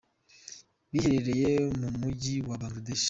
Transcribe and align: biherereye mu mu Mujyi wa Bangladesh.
biherereye 0.91 1.51
mu 1.79 1.87
mu 1.91 1.97
Mujyi 2.01 2.35
wa 2.47 2.55
Bangladesh. 2.61 2.99